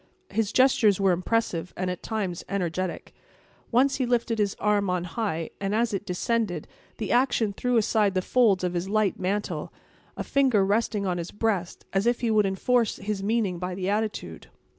His 0.31 0.51
gestures 0.51 0.99
were 0.99 1.11
impressive, 1.11 1.75
and 1.77 1.91
at 1.91 2.01
times 2.01 2.43
energetic. 2.49 3.13
Once 3.71 3.97
he 3.97 4.07
lifted 4.07 4.39
his 4.39 4.55
arm 4.57 4.89
on 4.89 5.03
high; 5.03 5.51
and, 5.59 5.75
as 5.75 5.93
it 5.93 6.07
descended, 6.07 6.67
the 6.97 7.11
action 7.11 7.53
threw 7.53 7.77
aside 7.77 8.15
the 8.15 8.23
folds 8.23 8.63
of 8.63 8.73
his 8.73 8.89
light 8.89 9.19
mantle, 9.19 9.71
a 10.17 10.23
finger 10.23 10.65
resting 10.65 11.05
on 11.05 11.19
his 11.19 11.29
breast, 11.29 11.85
as 11.93 12.07
if 12.07 12.21
he 12.21 12.31
would 12.31 12.47
enforce 12.47 12.95
his 12.95 13.21
meaning 13.21 13.59
by 13.59 13.75
the 13.75 13.89
attitude. 13.91 14.47